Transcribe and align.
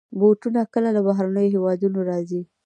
بوټونه 0.19 0.61
کله 0.73 0.89
له 0.95 1.01
بهرنيو 1.07 1.51
هېوادونو 1.55 1.99
راځي. 2.09 2.41